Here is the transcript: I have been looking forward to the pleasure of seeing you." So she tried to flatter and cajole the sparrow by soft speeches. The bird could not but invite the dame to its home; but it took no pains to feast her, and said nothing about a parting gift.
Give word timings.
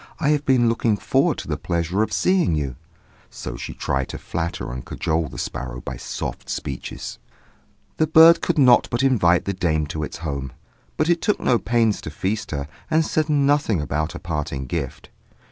I 0.19 0.29
have 0.29 0.45
been 0.45 0.67
looking 0.67 0.97
forward 0.97 1.37
to 1.37 1.47
the 1.47 1.57
pleasure 1.57 2.01
of 2.01 2.11
seeing 2.11 2.55
you." 2.55 2.75
So 3.29 3.55
she 3.55 3.75
tried 3.75 4.09
to 4.09 4.17
flatter 4.17 4.71
and 4.71 4.83
cajole 4.83 5.27
the 5.27 5.37
sparrow 5.37 5.79
by 5.79 5.97
soft 5.97 6.49
speeches. 6.49 7.19
The 7.97 8.07
bird 8.07 8.41
could 8.41 8.57
not 8.57 8.87
but 8.89 9.03
invite 9.03 9.45
the 9.45 9.53
dame 9.53 9.85
to 9.93 10.01
its 10.01 10.17
home; 10.25 10.53
but 10.97 11.07
it 11.07 11.21
took 11.21 11.39
no 11.39 11.59
pains 11.59 12.01
to 12.01 12.09
feast 12.09 12.49
her, 12.49 12.67
and 12.89 13.05
said 13.05 13.29
nothing 13.29 13.79
about 13.79 14.15
a 14.15 14.19
parting 14.19 14.65
gift. 14.65 15.11